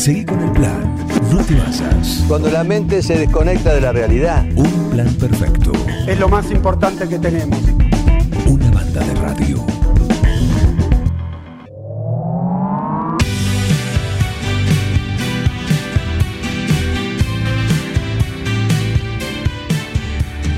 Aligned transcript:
Seguí 0.00 0.24
con 0.24 0.40
el 0.40 0.50
plan. 0.52 0.96
No 1.30 1.44
te 1.44 1.54
basas. 1.56 2.24
Cuando 2.26 2.50
la 2.50 2.64
mente 2.64 3.02
se 3.02 3.18
desconecta 3.18 3.74
de 3.74 3.82
la 3.82 3.92
realidad. 3.92 4.46
Un 4.56 4.88
plan 4.88 5.12
perfecto. 5.16 5.72
Es 6.08 6.18
lo 6.18 6.26
más 6.26 6.50
importante 6.50 7.06
que 7.06 7.18
tenemos. 7.18 7.58
Una 8.46 8.70
banda 8.70 9.04
de 9.04 9.14
radio. 9.16 9.66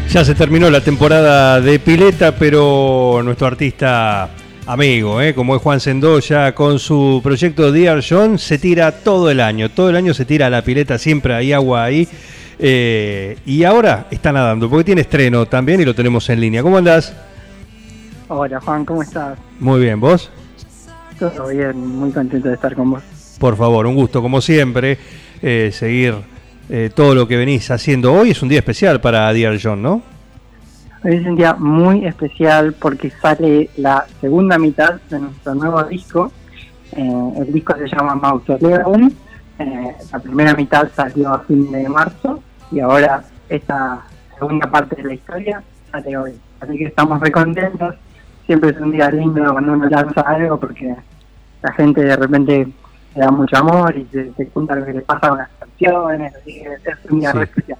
Ya 0.08 0.24
se 0.24 0.36
terminó 0.36 0.70
la 0.70 0.82
temporada 0.82 1.60
de 1.60 1.80
pileta, 1.80 2.36
pero 2.36 3.22
nuestro 3.24 3.48
artista 3.48 4.30
amigo, 4.66 5.20
¿eh? 5.20 5.34
como 5.34 5.56
es 5.56 5.62
Juan 5.62 5.80
Sendoya, 5.80 6.54
con 6.54 6.78
su 6.78 7.20
proyecto 7.22 7.72
Dear 7.72 8.02
John, 8.08 8.38
se 8.38 8.58
tira 8.58 8.92
todo 8.92 9.30
el 9.30 9.40
año. 9.40 9.70
Todo 9.70 9.90
el 9.90 9.96
año 9.96 10.14
se 10.14 10.24
tira 10.24 10.46
a 10.46 10.50
la 10.50 10.62
pileta, 10.62 10.98
siempre 10.98 11.34
hay 11.34 11.52
agua 11.52 11.84
ahí. 11.84 12.08
Eh, 12.58 13.38
y 13.44 13.64
ahora 13.64 14.06
está 14.10 14.32
nadando, 14.32 14.68
porque 14.68 14.84
tiene 14.84 15.00
estreno 15.00 15.46
también 15.46 15.80
y 15.80 15.84
lo 15.84 15.94
tenemos 15.94 16.28
en 16.28 16.40
línea. 16.40 16.62
¿Cómo 16.62 16.78
andás? 16.78 17.14
Hola 18.28 18.60
Juan, 18.60 18.84
¿cómo 18.84 19.02
estás? 19.02 19.38
Muy 19.58 19.80
bien, 19.80 20.00
¿vos? 20.00 20.30
Todo 21.18 21.48
bien, 21.48 21.76
muy 21.76 22.10
contento 22.10 22.48
de 22.48 22.54
estar 22.54 22.74
con 22.74 22.92
vos. 22.92 23.02
Por 23.38 23.56
favor, 23.56 23.86
un 23.86 23.94
gusto 23.94 24.22
como 24.22 24.40
siempre 24.40 24.98
eh, 25.42 25.70
seguir 25.72 26.14
eh, 26.70 26.90
todo 26.94 27.14
lo 27.14 27.26
que 27.26 27.36
venís 27.36 27.70
haciendo. 27.70 28.12
Hoy 28.12 28.30
es 28.30 28.42
un 28.42 28.48
día 28.48 28.58
especial 28.60 29.00
para 29.00 29.32
Dear 29.32 29.58
John, 29.60 29.82
¿no? 29.82 30.11
Hoy 31.04 31.16
es 31.16 31.26
un 31.26 31.34
día 31.34 31.54
muy 31.54 32.06
especial 32.06 32.74
porque 32.74 33.10
sale 33.10 33.70
la 33.76 34.06
segunda 34.20 34.56
mitad 34.58 35.00
de 35.10 35.18
nuestro 35.18 35.54
nuevo 35.54 35.82
disco. 35.84 36.30
Eh, 36.92 37.32
el 37.38 37.52
disco 37.52 37.74
se 37.76 37.88
llama 37.88 38.14
Mausoleum. 38.14 39.10
Eh, 39.58 39.96
la 40.12 40.18
primera 40.20 40.54
mitad 40.54 40.88
salió 40.94 41.30
a 41.34 41.40
fin 41.40 41.70
de 41.72 41.88
marzo 41.88 42.42
y 42.70 42.80
ahora 42.80 43.24
esta 43.48 44.02
segunda 44.38 44.70
parte 44.70 44.96
de 44.96 45.04
la 45.04 45.14
historia 45.14 45.62
sale 45.90 46.16
hoy. 46.16 46.32
Así 46.60 46.78
que 46.78 46.84
estamos 46.86 47.18
muy 47.20 47.30
contentos. 47.32 47.96
Siempre 48.46 48.70
es 48.70 48.76
un 48.78 48.92
día 48.92 49.10
lindo 49.10 49.42
cuando 49.52 49.72
uno 49.72 49.88
lanza 49.88 50.20
algo 50.20 50.58
porque 50.58 50.94
la 51.62 51.72
gente 51.72 52.02
de 52.02 52.16
repente 52.16 52.68
le 53.14 53.20
da 53.20 53.30
mucho 53.30 53.56
amor 53.56 53.96
y 53.96 54.06
se, 54.12 54.32
se 54.34 54.46
junta 54.46 54.76
lo 54.76 54.84
que 54.86 54.92
le 54.92 55.00
pasa 55.00 55.28
con 55.30 55.38
las 55.38 55.48
canciones. 55.58 56.32
Así 56.36 56.60
que 56.62 56.68
es 56.90 57.10
un 57.10 57.20
día 57.20 57.32
Sí. 57.32 57.38
especial. 57.38 57.78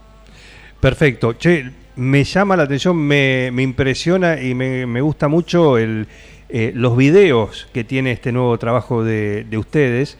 Perfecto. 0.81 1.33
Che, 1.35 1.71
me 1.97 2.25
llama 2.25 2.57
la 2.57 2.65
atención, 2.65 2.97
me, 2.97 3.51
me 3.53 3.63
impresiona 3.63 4.41
y 4.41 4.55
me, 4.55 4.87
me 4.87 5.01
gusta 5.01 5.29
mucho 5.29 5.79
el, 5.79 6.07
eh, 6.49 6.73
los 6.75 6.97
videos 6.97 7.69
que 7.73 7.85
tiene 7.85 8.13
este 8.13 8.33
nuevo 8.33 8.57
trabajo 8.59 9.05
de, 9.05 9.45
de 9.45 9.59
ustedes. 9.59 10.19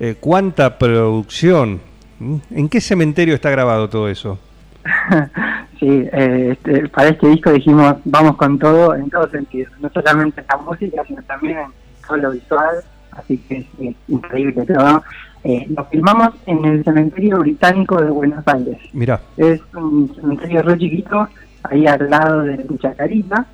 Eh, 0.00 0.16
¿Cuánta 0.18 0.78
producción? 0.78 1.80
¿Mm? 2.18 2.36
¿En 2.50 2.68
qué 2.68 2.80
cementerio 2.80 3.34
está 3.34 3.50
grabado 3.50 3.88
todo 3.88 4.08
eso? 4.08 4.38
Sí, 5.82 6.08
eh, 6.12 6.50
este, 6.52 6.88
para 6.90 7.08
este 7.08 7.26
disco 7.26 7.50
dijimos 7.50 7.96
vamos 8.04 8.36
con 8.36 8.56
todo 8.56 8.94
en 8.94 9.10
todo 9.10 9.28
sentido, 9.28 9.68
no 9.80 9.90
solamente 9.92 10.40
en 10.40 10.46
la 10.48 10.56
música, 10.58 11.02
sino 11.08 11.20
también 11.24 11.58
en 11.58 11.72
todo 12.06 12.18
lo 12.18 12.30
visual, 12.30 12.76
así 13.12 13.38
que 13.38 13.58
es, 13.58 13.66
es 13.80 13.94
increíble 14.08 14.64
todo. 14.66 15.02
Eh, 15.44 15.66
lo 15.76 15.84
filmamos 15.86 16.30
en 16.46 16.64
el 16.64 16.84
cementerio 16.84 17.38
británico 17.40 18.00
de 18.00 18.10
Buenos 18.10 18.46
Aires. 18.46 18.78
Mirá, 18.92 19.20
Es 19.36 19.60
un 19.74 20.12
cementerio 20.14 20.62
re 20.62 20.78
chiquito, 20.78 21.28
ahí 21.64 21.86
al 21.86 22.08
lado 22.08 22.42
de 22.42 22.64
Chacarita, 22.80 23.46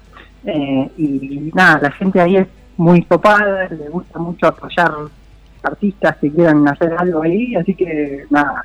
eh, 0.44 0.90
y 0.98 1.50
nada, 1.54 1.80
la 1.82 1.90
gente 1.92 2.20
ahí 2.20 2.36
es 2.36 2.46
muy 2.76 3.02
copada, 3.02 3.68
le 3.68 3.88
gusta 3.88 4.18
mucho 4.18 4.46
apoyar 4.46 4.92
artistas 5.62 6.16
que 6.18 6.30
quieran 6.30 6.66
hacer 6.68 6.94
algo 6.96 7.22
ahí, 7.22 7.54
así 7.56 7.74
que 7.74 8.24
nada, 8.30 8.64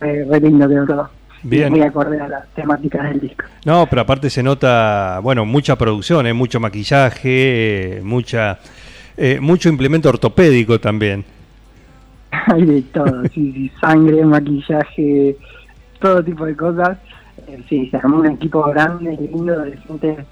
eh, 0.00 0.26
re 0.28 0.40
lindo 0.40 0.68
que 0.68 0.74
todo. 0.86 1.10
Bien. 1.42 1.70
Muy 1.70 1.80
acorde 1.80 2.20
a 2.20 2.28
las 2.28 2.46
temáticas 2.48 3.08
del 3.08 3.20
disco. 3.20 3.44
no, 3.64 3.86
pero 3.88 4.02
aparte 4.02 4.28
se 4.28 4.42
nota, 4.42 5.20
bueno, 5.22 5.46
mucha 5.46 5.76
producción, 5.76 6.26
¿eh? 6.26 6.34
mucho 6.34 6.60
maquillaje, 6.60 7.98
eh, 7.98 8.00
mucha, 8.02 8.58
eh, 9.16 9.38
mucho 9.40 9.68
implemento 9.68 10.08
ortopédico 10.08 10.80
también. 10.80 11.24
Hay 12.46 12.64
de 12.64 12.82
todo, 12.82 13.22
sí, 13.24 13.52
sí, 13.52 13.72
sangre, 13.80 14.24
maquillaje, 14.24 15.36
todo 15.98 16.22
tipo 16.22 16.46
de 16.46 16.56
cosas. 16.56 16.98
Eh, 17.48 17.62
sí, 17.68 17.88
se 17.90 17.96
armó 17.96 18.18
un 18.18 18.26
equipo 18.26 18.62
grande, 18.64 19.16
lindo, 19.16 19.60
de 19.60 19.76
gente 19.76 20.24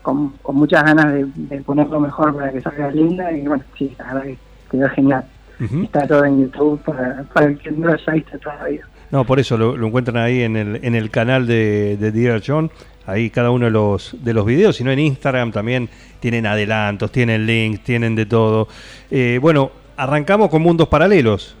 con, 0.00 0.30
con 0.42 0.56
muchas 0.56 0.84
ganas 0.84 1.12
de, 1.12 1.26
de 1.34 1.60
ponerlo 1.62 2.00
mejor 2.00 2.34
para 2.34 2.52
que 2.52 2.60
salga 2.60 2.90
linda. 2.90 3.32
Y 3.32 3.46
bueno, 3.46 3.64
sí, 3.76 3.94
la 3.98 4.14
verdad 4.14 4.22
que 4.22 4.38
quedó 4.70 4.88
genial. 4.90 5.24
Está 5.60 6.08
todo 6.08 6.24
en 6.24 6.40
YouTube 6.40 6.80
para, 6.82 7.22
para 7.32 7.46
el 7.46 7.58
que 7.58 7.70
no 7.70 7.86
lo 7.86 7.92
haya 7.92 8.12
visto 8.14 8.36
todavía. 8.38 8.84
No, 9.12 9.24
por 9.24 9.38
eso 9.38 9.56
lo, 9.56 9.76
lo 9.76 9.86
encuentran 9.86 10.16
ahí 10.16 10.42
en 10.42 10.56
el, 10.56 10.80
en 10.82 10.94
el 10.94 11.10
canal 11.10 11.46
de, 11.46 11.96
de 11.98 12.10
Dear 12.10 12.42
John. 12.44 12.70
Ahí 13.06 13.30
cada 13.30 13.50
uno 13.50 13.66
de 13.66 13.70
los, 13.70 14.16
de 14.24 14.32
los 14.32 14.46
videos, 14.46 14.76
sino 14.76 14.90
en 14.90 14.98
Instagram 15.00 15.52
también 15.52 15.88
tienen 16.20 16.46
adelantos, 16.46 17.12
tienen 17.12 17.46
links, 17.46 17.84
tienen 17.84 18.14
de 18.16 18.26
todo. 18.26 18.68
Eh, 19.10 19.38
bueno, 19.42 19.70
arrancamos 19.96 20.48
con 20.50 20.62
Mundos 20.62 20.88
Paralelos, 20.88 21.54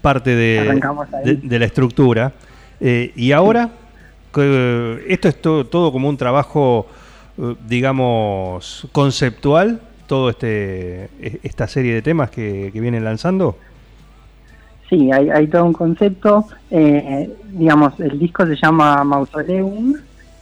parte 0.00 0.36
de, 0.36 0.64
la 1.58 1.64
estructura. 1.64 2.32
Eh, 2.80 3.10
y 3.16 3.32
ahora, 3.32 3.70
que, 4.32 5.04
esto 5.08 5.28
es 5.28 5.40
to- 5.42 5.66
todo 5.66 5.90
como 5.92 6.08
un 6.08 6.16
trabajo, 6.16 6.86
eh, 7.38 7.54
digamos, 7.66 8.86
conceptual, 8.92 9.80
todo 10.06 10.28
este 10.30 11.04
e- 11.20 11.40
esta 11.42 11.66
serie 11.66 11.94
de 11.94 12.02
temas 12.02 12.30
que, 12.30 12.70
que 12.72 12.80
vienen 12.80 13.02
lanzando. 13.02 13.56
Sí, 14.92 15.10
hay, 15.10 15.30
hay 15.30 15.46
todo 15.46 15.64
un 15.64 15.72
concepto. 15.72 16.44
eh, 16.70 17.34
digamos, 17.46 17.98
el 17.98 18.18
disco 18.18 18.44
se 18.44 18.56
llama 18.56 19.02
Mausoleum. 19.04 19.94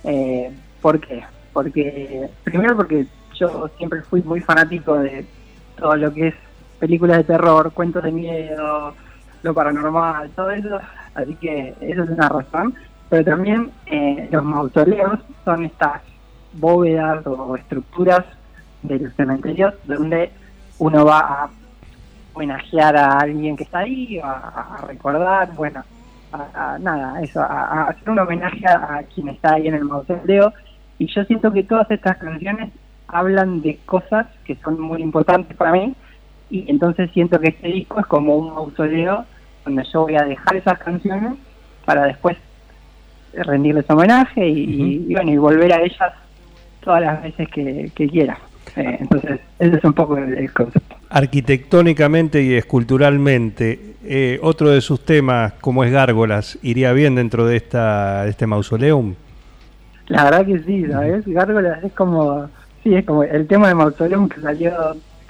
Eh, 0.03 0.50
¿Por 0.83 0.99
qué? 0.99 1.22
Porque, 1.53 2.28
primero 2.43 2.75
porque 2.77 3.06
yo 3.39 3.71
siempre 3.78 4.03
fui 4.03 4.22
muy 4.22 4.41
fanático 4.41 4.99
de 4.99 5.25
todo 5.77 5.94
lo 5.94 6.12
que 6.12 6.28
es 6.28 6.34
películas 6.81 7.19
de 7.19 7.25
terror, 7.25 7.71
cuentos 7.72 8.03
de 8.03 8.10
miedo, 8.10 8.93
lo 9.44 9.55
paranormal, 9.55 10.31
todo 10.31 10.50
eso. 10.50 10.81
Así 11.15 11.37
que 11.37 11.72
eso 11.81 12.03
es 12.03 12.10
una 12.10 12.28
razón. 12.28 12.75
Pero 13.09 13.25
también 13.25 13.71
eh, 13.87 14.28
los 14.33 14.43
mausoleos 14.43 15.21
son 15.44 15.65
estas 15.65 16.03
bóvedas 16.55 17.25
o 17.25 17.55
estructuras 17.55 18.25
de 18.83 18.99
los 18.99 19.15
cementerios 19.15 19.75
donde 19.84 20.33
uno 20.81 21.05
va 21.05 21.21
a 21.21 21.50
homenajear 22.33 22.97
a 22.97 23.19
alguien 23.19 23.57
que 23.57 23.65
está 23.65 23.81
ahí, 23.81 24.19
a, 24.23 24.31
a 24.79 24.87
recordar, 24.87 25.53
bueno, 25.55 25.83
a, 26.33 26.75
a- 26.75 26.79
nada, 26.79 27.21
eso, 27.23 27.41
a, 27.41 27.89
hacer 27.89 28.09
un 28.11 28.19
homenaje 28.19 28.65
a, 28.67 29.03
quien 29.15 29.29
está 29.29 29.55
ahí 29.55 29.69
en 29.69 29.75
el 29.75 29.85
mausoleo. 29.85 30.53
Y 30.99 31.07
yo 31.13 31.25
siento 31.25 31.53
que 31.53 31.63
todas 31.65 31.91
estas 31.91 32.17
canciones 32.19 32.71
hablan 33.09 33.61
de 33.63 33.79
cosas 33.87 34.27
que 34.45 34.55
son 34.57 34.81
muy 34.81 35.03
importantes 35.03 35.57
para 35.57 35.73
mí. 35.73 35.95
Y 36.51 36.71
entonces 36.71 37.11
siento 37.13 37.39
que 37.41 37.49
este 37.51 37.69
disco 37.69 38.01
es 38.01 38.07
como 38.07 38.37
un 38.37 38.53
mausoleo 38.55 39.25
donde 39.65 39.85
yo 39.93 40.03
voy 40.03 40.17
a 40.17 40.25
dejar 40.25 40.57
esas 40.57 40.79
canciones 40.79 41.35
para 41.85 42.05
después 42.05 42.37
rendirles 43.33 43.89
homenaje 43.89 44.47
y, 44.49 44.65
y- 44.65 45.07
y 45.09 45.15
bueno, 45.15 45.31
y 45.31 45.37
volver 45.37 45.73
a 45.73 45.81
ellas 45.83 46.13
todas 46.81 47.01
las 47.03 47.23
veces 47.23 47.49
que, 47.49 47.91
que 47.95 48.09
quiera. 48.09 48.39
Eh, 48.77 48.97
entonces, 49.01 49.41
ese 49.59 49.77
es 49.77 49.85
un 49.85 49.93
poco 49.93 50.17
el- 50.17 50.35
el 50.39 50.53
concepto. 50.53 50.97
Arquitectónicamente 51.09 52.43
y 52.43 52.55
esculturalmente, 52.55 53.95
eh, 54.05 54.39
otro 54.43 54.71
de 54.71 54.81
sus 54.81 55.05
temas, 55.05 55.55
como 55.61 55.85
es 55.85 55.93
Gárgolas, 55.93 56.59
iría 56.63 56.93
bien 56.93 57.15
dentro 57.15 57.47
de 57.47 57.57
esta 57.57 58.25
de 58.25 58.31
este 58.31 58.47
mausoleum. 58.47 59.15
La 60.07 60.25
verdad 60.25 60.47
que 60.47 60.59
sí, 60.61 60.87
¿sabes? 60.87 61.25
Gárgolas 61.27 61.83
es 61.85 61.93
como, 61.93 62.49
sí, 62.83 62.95
es 62.95 63.05
como 63.05 63.23
el 63.23 63.47
tema 63.47 63.69
de 63.69 63.75
Mausoleum 63.75 64.29
que 64.29 64.41
salió 64.41 64.73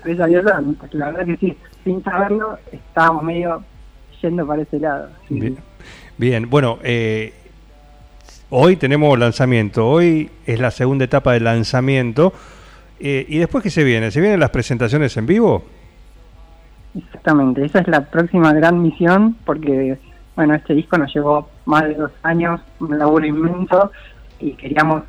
años 0.05 0.47
antes. 0.47 0.95
La 0.95 1.11
verdad 1.11 1.27
que 1.27 1.37
sí, 1.37 1.57
sin 1.84 2.03
saberlo, 2.03 2.59
estábamos 2.72 3.22
medio 3.22 3.62
yendo 4.22 4.47
para 4.47 4.63
ese 4.63 4.78
lado. 4.81 5.09
sí. 5.28 5.34
Bien, 5.41 5.57
Bien, 6.16 6.51
bueno, 6.51 6.78
eh, 6.83 7.33
hoy 8.51 8.77
tenemos 8.77 9.19
lanzamiento, 9.19 9.86
hoy 9.89 10.31
es 10.47 10.60
la 10.60 10.71
segunda 10.71 11.04
etapa 11.04 11.33
del 11.33 11.45
lanzamiento. 11.45 12.33
Eh, 13.00 13.24
¿Y 13.28 13.38
después 13.38 13.64
qué 13.64 13.70
se 13.70 13.82
viene? 13.82 14.10
¿Se 14.10 14.20
vienen 14.20 14.41
las 14.41 14.50
presentaciones 14.50 15.16
en 15.16 15.26
vivo? 15.26 15.64
Exactamente, 16.94 17.64
esa 17.64 17.80
es 17.80 17.88
la 17.88 18.04
próxima 18.04 18.52
gran 18.52 18.82
misión 18.82 19.36
porque, 19.44 19.98
bueno, 20.34 20.54
este 20.54 20.74
disco 20.74 20.98
nos 20.98 21.12
llevó 21.14 21.48
más 21.64 21.84
de 21.84 21.94
dos 21.94 22.10
años, 22.22 22.60
un 22.80 22.98
laburo 22.98 23.24
inmenso 23.26 23.92
y 24.41 24.52
queríamos 24.52 25.04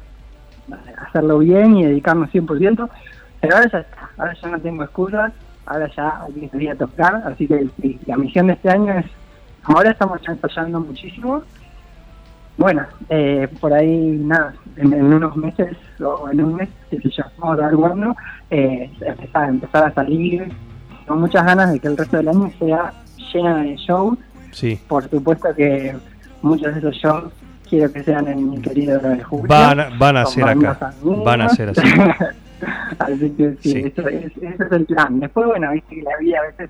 hacerlo 0.98 1.40
bien 1.40 1.76
y 1.78 1.86
dedicarnos 1.86 2.30
100%, 2.32 2.90
pero 3.42 3.56
ahora 3.56 3.70
ya 3.72 3.80
está, 3.80 4.10
ahora 4.18 4.34
ya 4.42 4.48
no 4.50 4.60
tengo 4.60 4.84
excusas, 4.84 5.34
ahora 5.66 5.90
ya 5.96 6.22
hay 6.24 6.34
que 6.34 6.50
salir 6.50 6.72
a 6.72 6.76
tocar, 6.76 7.16
así 7.26 7.48
que 7.48 7.68
la 8.06 8.18
misión 8.18 8.48
de 8.48 8.54
este 8.54 8.70
año 8.70 8.94
es, 8.94 9.06
ahora 9.64 9.92
estamos 9.92 10.22
ya 10.22 10.34
ensayando 10.34 10.80
muchísimo, 10.80 11.44
bueno, 12.58 12.84
eh, 13.10 13.48
por 13.60 13.74
ahí 13.74 14.20
nada, 14.24 14.54
en, 14.78 14.94
en 14.94 15.14
unos 15.14 15.36
meses 15.36 15.76
o 16.00 16.30
en 16.30 16.44
un 16.44 16.56
mes, 16.56 16.70
sé 16.90 16.98
yo, 17.10 17.24
vamos 17.38 17.60
a 17.60 17.68
ver 17.68 17.76
cuándo, 17.76 18.16
eh, 18.50 18.90
empezar, 19.02 19.50
empezar 19.50 19.86
a 19.86 19.94
salir 19.94 20.52
con 21.08 21.20
muchas 21.22 21.46
ganas 21.46 21.72
de 21.74 21.80
que 21.80 21.88
el 21.88 21.98
resto 21.98 22.18
del 22.18 22.30
año 22.30 22.52
sea 22.60 22.94
llena 23.34 23.58
de 23.64 23.76
shows 23.78 24.18
Sí. 24.52 24.78
Por 24.90 25.10
supuesto 25.10 25.48
que 25.56 25.96
muchos 26.42 26.74
de 26.74 26.80
esos 26.80 26.96
shows 26.96 27.32
quiero 27.70 27.90
que 27.92 28.04
sean 28.04 28.28
en 28.28 28.50
mi 28.50 28.62
querido 28.62 29.00
9 29.02 29.16
de 29.18 29.24
julio. 29.24 29.46
Van, 29.48 29.80
a- 29.80 29.90
van 29.98 30.18
a 30.18 30.26
ser 30.26 30.44
acá. 30.44 30.92
Van 31.24 31.40
a 31.42 31.48
ser 31.50 31.70
así. 31.70 31.82
Así 33.00 33.30
que 33.32 33.56
sí, 33.62 33.72
Sí. 33.72 33.80
Eso, 33.96 34.08
es, 34.10 34.26
ese 34.38 34.64
es 34.66 34.72
el 34.72 34.86
plan. 34.86 35.20
Después, 35.22 35.48
bueno, 35.48 35.72
viste 35.72 35.96
que 35.96 36.02
la 36.04 36.18
vida 36.20 36.38
a 36.40 36.42
veces 36.44 36.70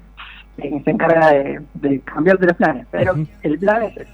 eh, 0.59 0.81
se 0.85 0.91
encarga 0.91 1.31
de, 1.31 1.61
de 1.73 1.99
cambiarte 2.01 2.45
los 2.45 2.55
planes, 2.55 2.85
pero 2.91 3.15
el 3.41 3.59
plan 3.59 3.83
es 3.83 3.97
ese. 3.97 4.11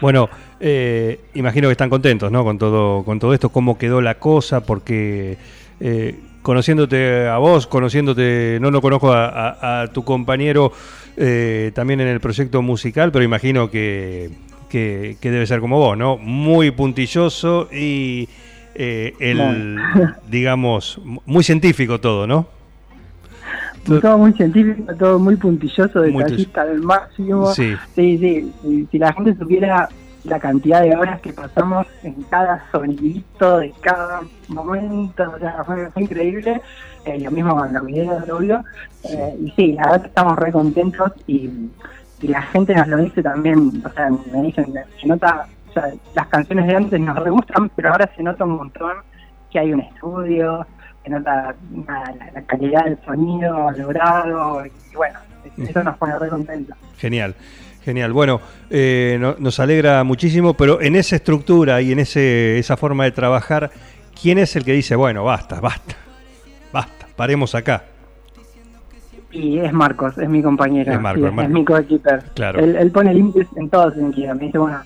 Bueno, 0.00 0.28
eh, 0.60 1.20
imagino 1.34 1.68
que 1.68 1.72
están 1.72 1.90
contentos, 1.90 2.30
¿no? 2.30 2.44
Con 2.44 2.58
todo, 2.58 3.04
con 3.04 3.18
todo 3.18 3.32
esto, 3.32 3.48
cómo 3.50 3.78
quedó 3.78 4.00
la 4.00 4.16
cosa, 4.18 4.60
porque 4.64 5.36
eh, 5.80 6.18
conociéndote 6.42 7.26
a 7.28 7.38
vos, 7.38 7.66
conociéndote, 7.66 8.58
no 8.60 8.70
lo 8.70 8.80
conozco 8.82 9.12
a, 9.12 9.28
a- 9.28 9.82
a 9.82 9.86
tu 9.92 10.04
compañero 10.04 10.72
eh, 11.16 11.70
también 11.74 12.00
en 12.00 12.08
el 12.08 12.20
proyecto 12.20 12.60
musical, 12.60 13.12
pero 13.12 13.24
imagino 13.24 13.70
que, 13.70 14.30
que- 14.68 15.16
que 15.20 15.30
debe 15.30 15.46
ser 15.46 15.60
como 15.60 15.78
vos, 15.78 15.96
¿no? 15.96 16.18
Muy 16.18 16.70
puntilloso 16.72 17.68
y 17.72 18.28
eh, 18.74 19.14
el, 19.20 19.80
digamos, 20.28 21.00
muy 21.24 21.44
científico 21.44 22.00
todo, 22.00 22.26
¿no? 22.26 22.48
Todo 23.84 24.18
muy 24.18 24.32
científico, 24.32 24.94
todo 24.94 25.18
muy 25.18 25.36
puntilloso, 25.36 26.00
detallista 26.00 26.64
del 26.64 26.82
máximo. 26.82 27.52
Sí. 27.52 27.74
Sí, 27.94 28.18
sí. 28.18 28.52
Si, 28.62 28.86
si 28.86 28.98
la 28.98 29.12
gente 29.12 29.34
supiera 29.36 29.88
la 30.24 30.40
cantidad 30.40 30.80
de 30.80 30.96
horas 30.96 31.20
que 31.20 31.32
pasamos 31.32 31.86
en 32.02 32.14
cada 32.24 32.64
sonidito 32.72 33.58
de 33.58 33.72
cada 33.82 34.22
momento, 34.48 35.32
o 35.34 35.38
sea, 35.38 35.62
fue, 35.64 35.90
fue 35.90 36.02
increíble. 36.02 36.60
Eh, 37.04 37.20
lo 37.20 37.30
mismo 37.30 37.54
con 37.54 37.72
los 37.72 37.84
videos, 37.84 38.28
obvio. 38.30 38.64
Eh, 39.04 39.36
y 39.44 39.50
sí, 39.50 39.72
la 39.72 39.82
verdad 39.82 40.00
que 40.00 40.08
estamos 40.08 40.38
re 40.38 40.52
contentos 40.52 41.12
y, 41.26 41.50
y 42.22 42.28
la 42.28 42.40
gente 42.42 42.74
nos 42.74 42.88
lo 42.88 42.96
dice 42.96 43.22
también. 43.22 43.82
O 43.84 43.90
sea, 43.90 44.10
me 44.32 44.42
dicen, 44.42 44.72
se 44.98 45.06
nota, 45.06 45.46
o 45.68 45.72
sea, 45.72 45.92
las 46.14 46.26
canciones 46.28 46.66
de 46.66 46.76
antes 46.76 47.00
nos 47.00 47.16
re 47.22 47.30
gustan, 47.30 47.70
pero 47.76 47.90
ahora 47.90 48.10
se 48.16 48.22
nota 48.22 48.44
un 48.44 48.56
montón 48.56 48.92
que 49.50 49.58
hay 49.58 49.72
un 49.72 49.80
estudio, 49.80 50.66
se 51.04 51.10
nota 51.10 51.54
la, 52.34 52.42
calidad 52.42 52.84
del 52.84 52.98
sonido 53.04 53.70
logrado. 53.72 54.64
Y 54.66 54.96
bueno, 54.96 55.18
eso 55.58 55.82
nos 55.84 55.96
pone 55.98 56.18
re 56.18 56.28
contentos. 56.28 56.76
Genial, 56.98 57.34
genial. 57.84 58.12
Bueno, 58.12 58.40
eh, 58.70 59.18
no- 59.20 59.36
nos 59.38 59.60
alegra 59.60 60.02
muchísimo, 60.04 60.54
pero 60.54 60.80
en 60.80 60.96
esa 60.96 61.16
estructura 61.16 61.80
y 61.82 61.92
en 61.92 61.98
ese, 62.00 62.58
esa 62.58 62.76
forma 62.76 63.04
de 63.04 63.12
trabajar, 63.12 63.70
¿quién 64.20 64.38
es 64.38 64.56
el 64.56 64.64
que 64.64 64.72
dice, 64.72 64.96
bueno, 64.96 65.24
basta, 65.24 65.60
basta, 65.60 65.94
basta, 66.72 67.06
paremos 67.16 67.54
acá? 67.54 67.84
Y 69.30 69.58
es 69.58 69.72
Marcos, 69.72 70.16
es 70.16 70.28
mi 70.28 70.42
compañero. 70.42 70.92
Es 70.92 71.00
Marcos, 71.00 71.22
sí, 71.22 71.28
es 71.28 71.34
Marcos. 71.34 71.52
mi 71.52 71.64
coequiper. 71.64 72.22
Claro. 72.34 72.60
Él, 72.60 72.76
él 72.76 72.90
pone 72.92 73.12
límites 73.12 73.48
en 73.56 73.68
todo 73.68 73.92
sentido. 73.92 74.32
Me 74.36 74.44
dice, 74.46 74.58
bueno, 74.58 74.80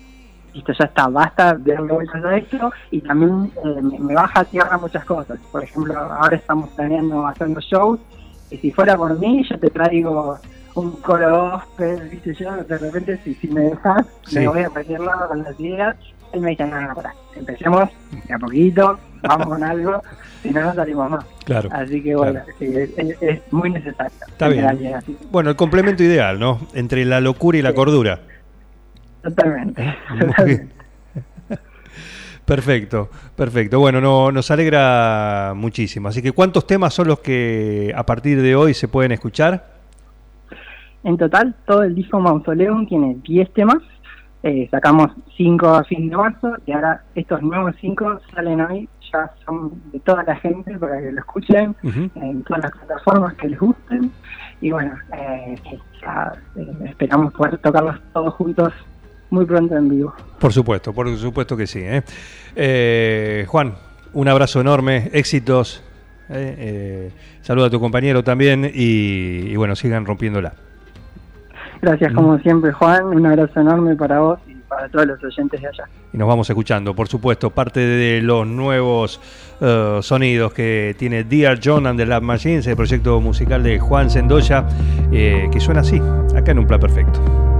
listo, 0.53 0.73
ya 0.73 0.85
está, 0.85 1.07
basta 1.07 1.53
de 1.55 1.73
darle 1.73 1.93
vueltas 1.93 2.23
a 2.23 2.37
esto. 2.37 2.71
Y 2.91 3.01
también 3.01 3.51
eh, 3.63 3.81
me, 3.81 3.99
me 3.99 4.13
baja 4.13 4.41
a 4.41 4.45
tierra 4.45 4.77
muchas 4.77 5.05
cosas. 5.05 5.39
Por 5.51 5.63
ejemplo, 5.63 5.97
ahora 5.97 6.35
estamos 6.35 6.69
planeando 6.71 7.25
haciendo 7.27 7.59
shows. 7.61 7.99
Y 8.51 8.57
si 8.57 8.71
fuera 8.71 8.97
por 8.97 9.17
mí, 9.19 9.43
yo 9.49 9.59
te 9.59 9.69
traigo 9.69 10.37
un 10.75 10.91
coro 11.01 11.51
gospel, 11.51 12.09
viste 12.09 12.33
yo, 12.35 12.55
de 12.63 12.77
repente 12.77 13.19
si, 13.23 13.33
si 13.35 13.47
me 13.49 13.61
dejas, 13.61 14.05
Sí. 14.25 14.39
me 14.39 14.47
voy 14.47 14.61
a 14.61 14.69
cualquier 14.69 14.99
lado 15.01 15.27
con 15.27 15.43
las 15.43 15.59
ideas. 15.59 15.95
Él 16.31 16.41
me 16.41 16.51
dice, 16.51 16.65
no, 16.65 16.79
no, 16.79 16.93
pará, 16.93 17.13
empecemos 17.35 17.89
de 18.27 18.33
a 18.33 18.37
poquito, 18.37 18.99
vamos 19.23 19.47
con 19.47 19.63
algo, 19.63 19.99
si 20.43 20.51
no, 20.51 20.61
no 20.61 20.73
salimos 20.75 21.09
más. 21.09 21.25
Claro. 21.43 21.69
Así 21.71 22.03
que 22.03 22.15
bueno, 22.15 22.33
Claro. 22.33 22.47
sí, 22.59 22.65
es, 22.65 22.89
es- 22.97 23.17
es 23.21 23.41
muy 23.51 23.71
necesario. 23.71 24.11
Está 24.27 24.47
bien. 24.47 24.93
así. 24.95 25.17
Bueno, 25.31 25.49
el 25.49 25.55
complemento 25.55 26.03
ideal, 26.03 26.39
¿no? 26.39 26.59
Entre 26.75 27.03
la 27.03 27.19
locura 27.19 27.57
y 27.57 27.61
la 27.63 27.73
cordura. 27.73 28.19
Totalmente. 29.21 29.83
Muy 30.09 30.19
totalmente. 30.19 30.63
bien. 30.65 30.79
Perfecto, 32.49 33.09
perfecto. 33.35 33.79
Bueno, 33.79 34.01
no, 34.01 34.31
nos 34.31 34.49
alegra 34.49 35.53
muchísimo. 35.55 36.07
Así 36.07 36.23
que, 36.23 36.31
¿cuántos 36.31 36.65
temas 36.65 36.95
son 36.95 37.07
los 37.07 37.19
que 37.19 37.93
a 37.95 38.03
partir 38.07 38.41
de 38.41 38.55
hoy 38.55 38.73
se 38.73 38.87
pueden 38.87 39.11
escuchar? 39.11 39.77
En 41.03 41.15
total, 41.15 41.53
todo 41.67 41.83
el 41.83 41.93
disco 41.93 42.19
Mausoleum 42.19 42.87
tiene 42.87 43.17
10 43.23 43.53
temas. 43.53 43.77
Eh, 44.41 44.67
sacamos 44.71 45.11
5 45.37 45.67
a 45.67 45.83
fin 45.83 46.09
de 46.09 46.17
marzo 46.17 46.55
y 46.65 46.71
ahora 46.71 47.03
estos 47.13 47.39
nuevos 47.43 47.75
5 47.81 48.21
salen 48.33 48.61
hoy. 48.61 48.89
Ya 49.13 49.31
son 49.45 49.79
de 49.91 49.99
toda 49.99 50.23
la 50.23 50.35
gente 50.37 50.75
para 50.79 50.99
que 50.99 51.11
lo 51.11 51.19
escuchen 51.19 51.75
en 51.83 52.43
todas 52.43 52.63
las 52.63 52.71
plataformas 52.71 53.35
que 53.35 53.49
les 53.49 53.59
gusten. 53.59 54.11
Y 54.59 54.71
bueno, 54.71 54.95
eh, 55.15 55.55
ya, 56.01 56.33
eh, 56.55 56.67
esperamos 56.85 57.31
poder 57.33 57.59
tocarlos 57.59 57.99
todos 58.11 58.33
juntos 58.33 58.73
muy 59.29 59.45
pronto 59.45 59.75
en 59.75 59.89
vivo. 59.89 60.13
Por 60.39 60.53
supuesto, 60.53 60.93
por 60.93 61.15
supuesto 61.17 61.55
que 61.55 61.67
sí. 61.67 61.79
¿eh? 61.81 62.01
Eh, 62.55 63.45
Juan, 63.47 63.73
un 64.13 64.27
abrazo 64.27 64.61
enorme, 64.61 65.09
éxitos. 65.13 65.83
¿eh? 66.29 66.55
Eh, 66.57 67.11
saluda 67.41 67.67
a 67.67 67.69
tu 67.69 67.79
compañero 67.79 68.23
también 68.23 68.65
y, 68.65 69.51
y 69.51 69.55
bueno, 69.55 69.75
sigan 69.75 70.05
rompiéndola. 70.05 70.53
Gracias 71.81 72.11
como 72.13 72.37
siempre 72.39 72.73
Juan, 72.73 73.05
un 73.05 73.25
abrazo 73.25 73.61
enorme 73.61 73.95
para 73.95 74.19
vos 74.19 74.39
y 74.47 74.53
para 74.53 74.89
todos 74.89 75.05
los 75.05 75.23
oyentes 75.23 75.61
de 75.61 75.67
allá. 75.67 75.85
Y 76.11 76.17
nos 76.17 76.27
vamos 76.27 76.49
escuchando, 76.49 76.93
por 76.93 77.07
supuesto, 77.07 77.51
parte 77.51 77.79
de 77.79 78.21
los 78.21 78.45
nuevos 78.45 79.21
eh, 79.61 79.99
sonidos 80.01 80.53
que 80.53 80.95
tiene 80.99 81.23
Dear 81.23 81.59
John 81.63 81.87
and 81.87 81.97
the 81.97 82.05
Lab 82.05 82.23
Machines, 82.23 82.67
el 82.67 82.75
proyecto 82.75 83.21
musical 83.21 83.63
de 83.63 83.79
Juan 83.79 84.09
Sendoya, 84.09 84.67
que 85.09 85.59
suena 85.59 85.81
así, 85.81 86.01
acá 86.35 86.51
en 86.51 86.59
un 86.59 86.67
plan 86.67 86.79
perfecto. 86.79 87.58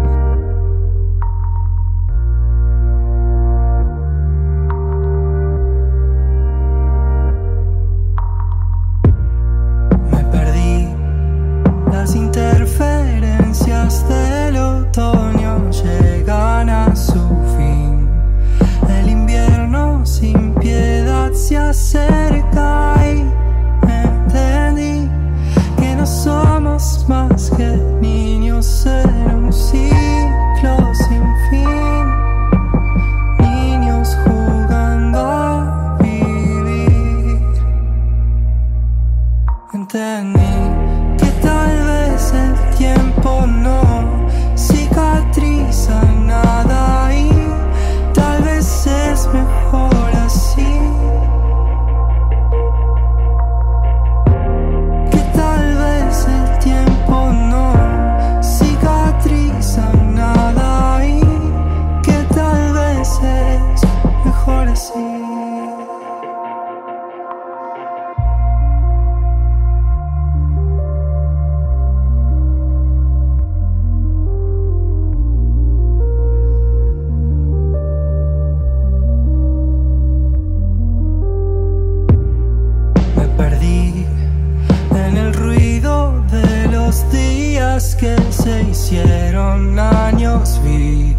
De 85.78 86.68
los 86.72 87.10
días 87.12 87.96
que 87.96 88.16
se 88.32 88.64
hicieron 88.64 89.78
años. 89.78 90.60
Vi 90.64 91.16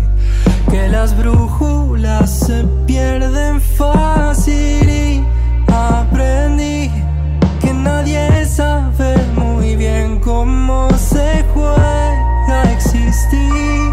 que 0.69 0.89
las 0.89 1.17
brújulas 1.17 2.29
se 2.31 2.65
pierden 2.85 3.61
fácil 3.61 4.91
y 4.91 5.25
aprendí 5.73 6.91
que 7.61 7.73
nadie 7.73 8.45
sabe 8.45 9.15
muy 9.37 9.77
bien 9.77 10.19
cómo 10.19 10.89
se 10.99 11.45
juega 11.55 12.63
a 12.63 12.73
existir. 12.73 13.93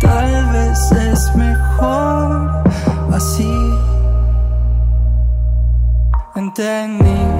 Tal 0.00 0.52
vez 0.52 0.90
es 0.90 1.36
mejor 1.36 2.64
así. 3.12 3.54
Entendí 6.34 7.39